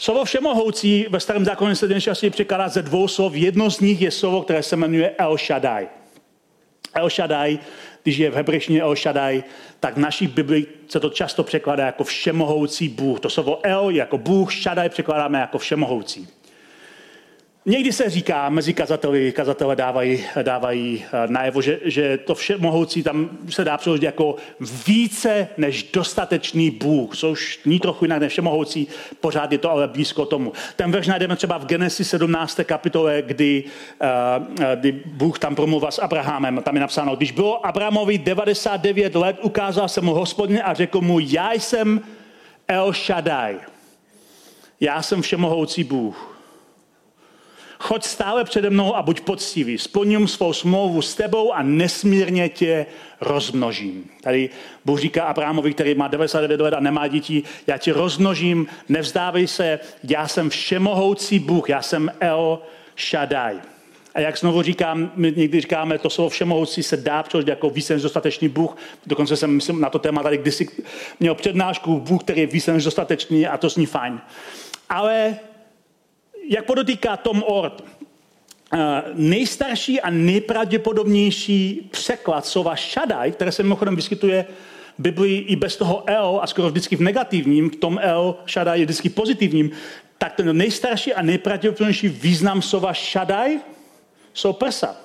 [0.00, 3.34] Slovo všemohoucí ve starém zákoně se dnes častěji překládá ze dvou slov.
[3.34, 5.88] Jedno z nich je slovo, které se jmenuje El Shaddai.
[6.94, 7.58] El Shaddai,
[8.02, 9.42] když je v hebrejštině El Shaddai,
[9.80, 13.20] tak v naší Bibli se to často překládá jako všemohoucí Bůh.
[13.20, 16.28] To slovo El jako Bůh, Shaddai překládáme jako všemohoucí.
[17.66, 23.02] Někdy se říká, mezi kazateli, kazatele dávají, dávají eh, najevo, že, že to vše mohoucí
[23.02, 24.36] tam se dá přeložit jako
[24.86, 28.88] více než dostatečný Bůh, což ní trochu jinak než všemohoucí,
[29.20, 30.52] pořád je to ale blízko tomu.
[30.76, 32.60] Ten verš najdeme třeba v Genesis 17.
[32.64, 33.64] kapitole, kdy,
[34.00, 36.62] uh, kdy Bůh tam promluvil s Abrahamem.
[36.62, 41.18] Tam je napsáno, když bylo Abrahamovi 99 let, ukázal se mu hospodin a řekl mu,
[41.18, 42.00] já jsem
[42.68, 43.56] El Shaddai.
[44.80, 46.37] Já jsem všemohoucí Bůh.
[47.78, 49.78] Choď stále přede mnou a buď poctivý.
[49.78, 52.86] Splním svou smlouvu s tebou a nesmírně tě
[53.20, 54.10] rozmnožím.
[54.20, 54.50] Tady
[54.84, 59.78] Bůh říká Abrahamovi, který má 99 let a nemá dětí, já tě rozmnožím, nevzdávej se,
[60.04, 62.58] já jsem všemohoucí Bůh, já jsem El
[63.10, 63.56] Shaddai.
[64.14, 67.92] A jak znovu říkám, my někdy říkáme, to slovo všemohoucí se dá přeložit jako více
[67.92, 68.76] než dostatečný Bůh.
[69.06, 70.68] Dokonce jsem myslím, na to téma tady kdysi
[71.20, 74.20] měl přednášku Bůh, který je více než dostatečný a to zní fajn.
[74.88, 75.36] Ale
[76.48, 77.84] jak podotýká Tom Ord,
[78.72, 84.46] eh, nejstarší a nejpravděpodobnější překlad slova Shaddai, které se mimochodem vyskytuje
[84.98, 88.80] v Biblii i bez toho El a skoro vždycky v negativním, v tom El Shaddai
[88.80, 89.70] je vždycky pozitivním,
[90.18, 93.60] tak ten nejstarší a nejpravděpodobnější význam slova Shaddai
[94.34, 94.96] jsou prsa.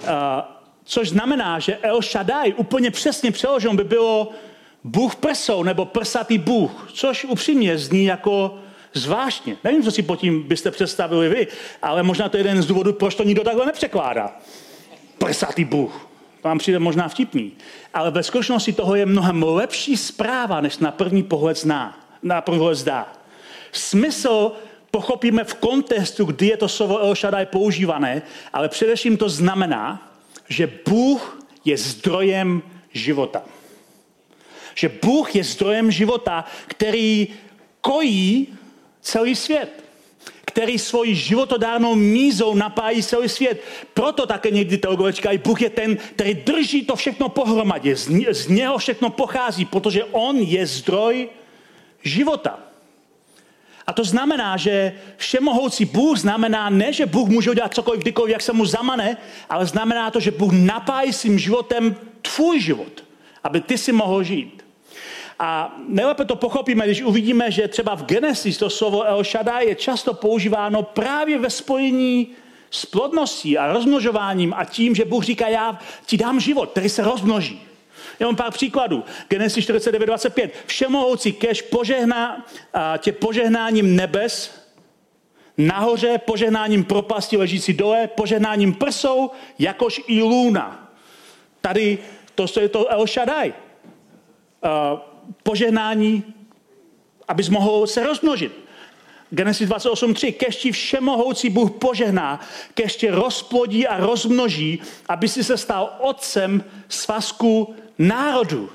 [0.00, 0.06] Uh,
[0.84, 4.30] což znamená, že El Shaddai úplně přesně přeložen by bylo
[4.84, 8.58] Bůh prsou nebo prsatý Bůh, což upřímně zní jako
[8.92, 9.56] zvláštně.
[9.64, 11.46] Nevím, co si pod tím byste představili vy,
[11.82, 14.36] ale možná to je jeden z důvodů, proč to nikdo takhle nepřekládá.
[15.18, 16.06] Prsatý Bůh.
[16.42, 17.52] To vám přijde možná vtipný.
[17.94, 22.00] Ale ve skutečnosti toho je mnohem lepší zpráva, než na první pohled zná.
[22.22, 23.12] Na první pohled zdá.
[23.72, 24.52] Smysl
[24.90, 28.22] pochopíme v kontextu, kdy je to slovo El Shaddai používané,
[28.52, 30.12] ale především to znamená,
[30.48, 33.42] že Bůh je zdrojem života.
[34.74, 37.28] Že Bůh je zdrojem života, který
[37.80, 38.48] kojí
[39.00, 39.90] celý svět
[40.50, 43.62] který svoji životodárnou mízou napájí celý svět.
[43.94, 47.96] Proto také někdy teologové říkají, Bůh je ten, který drží to všechno pohromadě.
[47.96, 51.28] Z, z něho všechno pochází, protože on je zdroj
[52.02, 52.58] života.
[53.86, 58.42] A to znamená, že všemohoucí Bůh znamená ne, že Bůh může udělat cokoliv, kdykoliv, jak
[58.42, 59.16] se mu zamane,
[59.48, 63.04] ale znamená to, že Bůh napájí svým životem tvůj život,
[63.44, 64.64] aby ty si mohl žít.
[65.42, 69.74] A nejlépe to pochopíme, když uvidíme, že třeba v Genesis to slovo El Shaddai je
[69.74, 72.28] často používáno právě ve spojení
[72.70, 77.02] s plodností a rozmnožováním a tím, že Bůh říká, já ti dám život, který se
[77.04, 77.62] rozmnoží.
[78.20, 79.04] Jenom pár příkladů.
[79.28, 80.50] Genesis 49.25.
[80.66, 82.46] Všemohoucí kež požehná
[82.98, 84.60] tě požehnáním nebes,
[85.58, 90.90] nahoře požehnáním propasti ležící dole, požehnáním prsou, jakož i lůna.
[91.60, 91.98] Tady
[92.34, 93.52] to je to El Shaddai.
[95.42, 96.24] Požehnání,
[97.28, 98.52] abys mohl se rozmnožit.
[99.30, 100.32] Genesis 28.3.
[100.32, 102.40] Kež ti všemohoucí Bůh požehná,
[102.74, 108.70] kež tě rozplodí a rozmnoží, aby si se stal otcem svazku národu.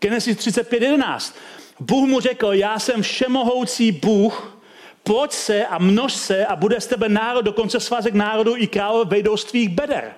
[0.00, 1.34] Genesis 35.11.
[1.80, 4.58] Bůh mu řekl, já jsem všemohoucí Bůh,
[5.02, 9.10] pojď se a množ se a bude z tebe národ, dokonce svazek národu i králové
[9.10, 10.14] vejdou z tvých beder.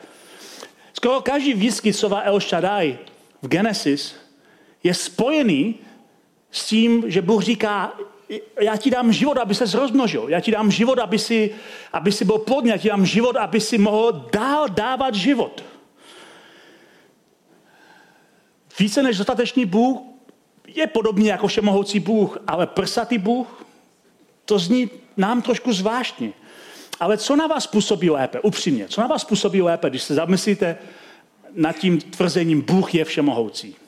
[0.93, 2.99] Skoro každý výskyt slova El Shaddai
[3.43, 4.15] v Genesis
[4.87, 5.75] je spojený
[6.51, 7.93] s tím, že Bůh říká,
[8.61, 10.29] já ti dám život, aby se rozmnožil.
[10.29, 11.55] Já ti dám život, aby si,
[11.93, 12.71] aby si byl plodný.
[12.71, 15.65] Já ti dám život, aby si mohl dál dávat život.
[18.79, 19.99] Více než dostatečný Bůh
[20.67, 23.67] je podobný jako všemohoucí Bůh, ale prsatý Bůh,
[24.45, 26.33] to zní nám trošku zvláštně.
[27.01, 30.79] Ale co na vás působí lépe, upřímně, co na vás působí lépe, když se zamyslíte
[31.55, 33.86] nad tím tvrzením Bůh je všemohoucí?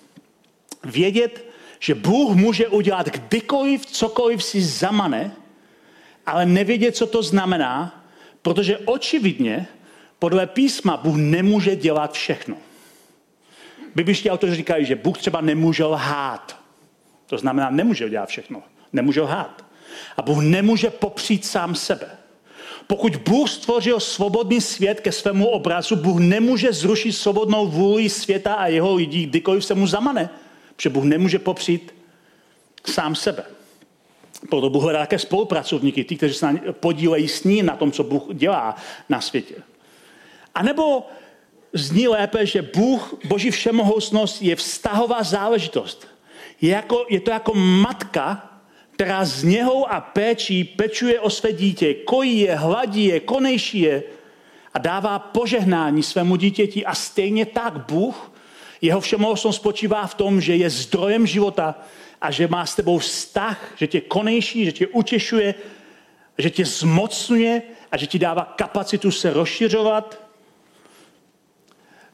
[0.88, 1.44] Vědět,
[1.78, 5.32] že Bůh může udělat kdykoliv, cokoliv si zamane,
[6.26, 8.04] ale nevědět, co to znamená,
[8.42, 9.66] protože očividně
[10.18, 12.56] podle písma Bůh nemůže dělat všechno.
[13.94, 16.60] Bibliští autoři říkají, že Bůh třeba nemůže lhát.
[17.26, 18.62] To znamená, nemůže dělat všechno.
[18.92, 19.64] Nemůže lhát.
[20.16, 22.10] A Bůh nemůže popřít sám sebe.
[22.86, 28.66] Pokud Bůh stvořil svobodný svět ke svému obrazu, Bůh nemůže zrušit svobodnou vůli světa a
[28.66, 30.30] jeho lidí, kdykoliv se mu zamane.
[30.78, 31.94] Protože Bůh nemůže popřít
[32.86, 33.44] sám sebe.
[34.50, 38.22] Proto Bůh hledá také spolupracovníky, ty, kteří se podílejí s ním na tom, co Bůh
[38.32, 38.76] dělá
[39.08, 39.54] na světě.
[40.54, 41.06] A nebo
[41.72, 46.08] zní lépe, že Bůh, Boží všemohoucnost je vztahová záležitost.
[46.60, 48.60] Je, jako, je to jako matka,
[48.90, 54.02] která z něhou a péčí pečuje o své dítě, kojí je, hladí je, konejší je
[54.74, 56.86] a dává požehnání svému dítěti.
[56.86, 58.30] A stejně tak Bůh
[58.80, 61.74] jeho všemohoucnost spočívá v tom, že je zdrojem života
[62.20, 65.54] a že má s tebou vztah, že tě konejší, že tě utěšuje,
[66.38, 67.62] že tě zmocňuje
[67.92, 70.20] a že ti dává kapacitu se rozšiřovat.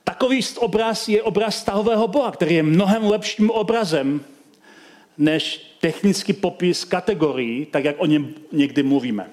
[0.05, 4.21] Takový obraz je obraz stahového Boha, který je mnohem lepším obrazem
[5.19, 9.31] než technický popis kategorií, tak jak o něm někdy mluvíme.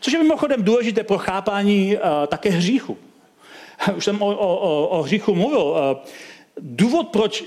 [0.00, 2.98] Což je mimochodem důležité pro chápání uh, také hříchu.
[3.96, 5.62] Už jsem o, o, o, o hříchu mluvil.
[5.62, 5.78] Uh,
[6.60, 7.46] Důvod, proč uh,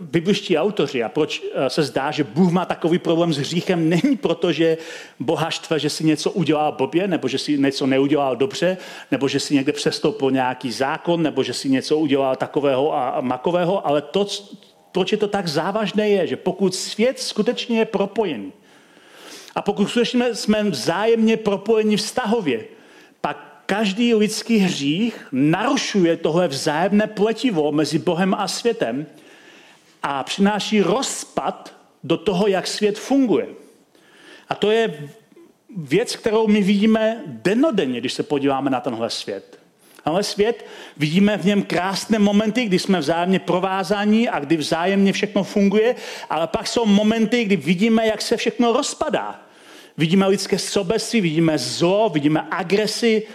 [0.00, 4.16] bibliští autoři a proč uh, se zdá, že Bůh má takový problém s hříchem, není
[4.16, 4.78] proto, že
[5.20, 8.76] Boha štve, že si něco udělal blbě, nebo že si něco neudělal dobře,
[9.10, 13.86] nebo že si někde přestoupil nějaký zákon, nebo že si něco udělal takového a, makového,
[13.86, 14.26] ale to,
[14.92, 18.52] proč je to tak závažné, je, že pokud svět skutečně je propojený,
[19.54, 22.64] a pokud skutečně jsme vzájemně propojeni vztahově,
[23.68, 29.06] každý lidský hřích narušuje tohle vzájemné pletivo mezi Bohem a světem
[30.02, 33.46] a přináší rozpad do toho, jak svět funguje.
[34.48, 35.10] A to je
[35.76, 39.58] věc, kterou my vidíme denodenně, když se podíváme na tenhle svět.
[40.04, 45.44] Tenhle svět, vidíme v něm krásné momenty, kdy jsme vzájemně provázaní a kdy vzájemně všechno
[45.44, 45.94] funguje,
[46.30, 49.42] ale pak jsou momenty, kdy vidíme, jak se všechno rozpadá.
[49.96, 53.26] Vidíme lidské sobectví, vidíme zlo, vidíme agresi,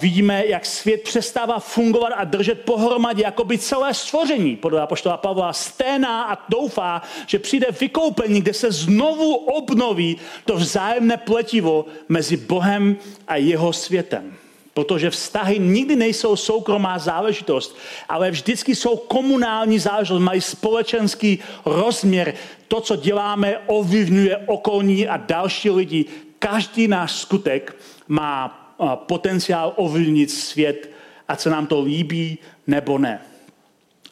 [0.00, 5.52] vidíme, jak svět přestává fungovat a držet pohromadě, jako by celé stvoření, podle apoštola Pavla,
[5.52, 12.96] sténá a doufá, že přijde vykoupení, kde se znovu obnoví to vzájemné pletivo mezi Bohem
[13.28, 14.34] a jeho světem.
[14.74, 17.76] Protože vztahy nikdy nejsou soukromá záležitost,
[18.08, 22.34] ale vždycky jsou komunální záležitost, mají společenský rozměr.
[22.68, 26.04] To, co děláme, ovlivňuje okolní a další lidi.
[26.38, 27.76] Každý náš skutek
[28.08, 28.56] má
[28.94, 30.90] potenciál ovlivnit svět
[31.30, 33.20] ať se nám to líbí nebo ne.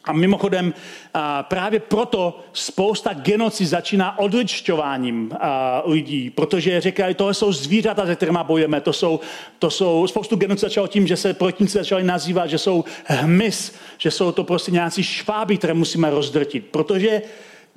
[0.04, 0.74] A mimochodem
[1.42, 5.32] právě proto spousta genoci začíná odličťováním
[5.84, 9.20] lidí, protože říkají, tohle jsou zvířata, se kterými bojujeme, to jsou,
[9.58, 14.10] to jsou, spoustu genocid začalo tím, že se protivníci začali nazývat, že jsou hmyz, že
[14.10, 17.22] jsou to prostě nějací šváby, které musíme rozdrtit, protože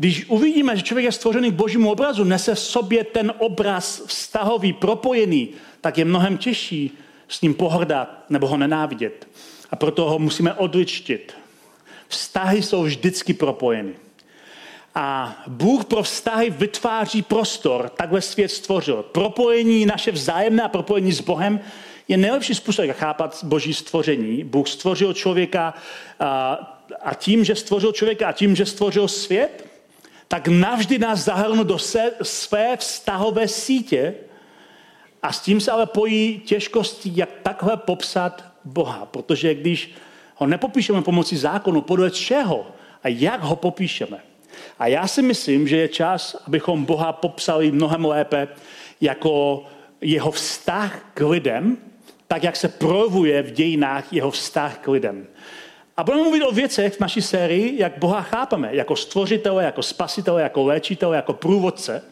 [0.02, 4.74] když uvidíme, že člověk je stvořený k božímu obrazu, nese v sobě ten obraz vztahový,
[4.74, 5.49] propojený,
[5.82, 6.97] tak je mnohem těžší
[7.28, 9.28] s ním pohrdat nebo ho nenávidět.
[9.72, 11.34] A proto ho musíme odličtit.
[12.08, 13.93] Vztahy jsou vždycky propojeny.
[14.95, 19.04] A Bůh pro vztahy vytváří prostor, takhle svět stvořil.
[19.04, 21.60] Propojení, naše vzájemné propojení s Bohem
[22.08, 24.43] je nejlepší způsob, jak chápat boží stvoření.
[24.43, 25.74] Bůh stvořil člověka
[26.20, 26.54] a,
[27.02, 29.70] a tím, že stvořil člověka a tím, že stvořil svět,
[30.32, 34.13] tak navždy nás zahrnul do se, své vztahové sítě
[35.23, 39.05] a s tím se ale pojí těžkosti, jak takhle popsat Boha.
[39.05, 39.93] Protože když
[40.36, 42.67] ho nepopíšeme pomocí zákonu, podle čeho
[43.03, 44.19] a jak ho popíšeme.
[44.79, 48.47] A já si myslím, že je čas, abychom Boha popsali mnohem lépe
[49.01, 49.63] jako
[50.01, 51.77] jeho vztah k lidem,
[52.27, 55.27] tak jak se projevuje v dějinách jeho vztah k lidem.
[56.02, 60.41] A budeme mluvit o věcech v naší sérii, jak Boha chápeme, jako stvořitele, jako spasitele,
[60.41, 62.04] jako léčitele, jako průvodce.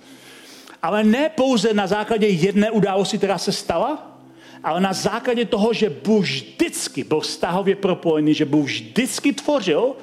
[0.81, 4.17] Ale ne pouze na základě jedné události, která se stala,
[4.63, 9.95] ale na základě toho, že Bůh vždycky byl vztahově propojený, že Bůh vždycky tvořil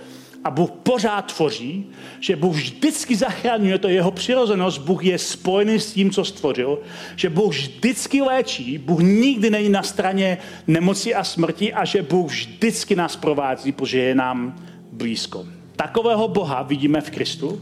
[0.47, 1.87] a Bůh pořád tvoří,
[2.21, 6.79] že Bůh vždycky zachraňuje, to jeho přirozenost, Bůh je spojený s tím, co stvořil,
[7.17, 12.31] že Bůh vždycky léčí, Bůh nikdy není na straně nemoci a smrti a že Bůh
[12.31, 14.57] vždycky nás provází, protože je nám
[14.93, 15.47] blízko.
[15.77, 17.61] Takového Boha vidíme v Kristu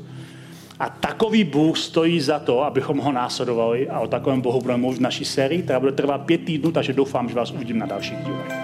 [0.78, 4.98] a takový Bůh stojí za to, abychom ho následovali a o takovém Bohu budeme mluvit
[4.98, 8.18] v naší sérii, která bude trvat pět týdnů, takže doufám, že vás uvidím na dalších
[8.18, 8.63] dílech.